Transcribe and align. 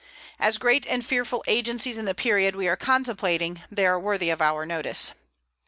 As 0.39 0.57
great 0.57 0.87
and 0.87 1.05
fearful 1.05 1.43
agencies 1.45 1.95
in 1.95 2.05
the 2.05 2.15
period 2.15 2.55
we 2.55 2.67
are 2.67 2.75
contemplating, 2.75 3.61
they 3.69 3.85
are 3.85 3.99
worthy 3.99 4.31
of 4.31 4.41
our 4.41 4.65
notice. 4.65 5.13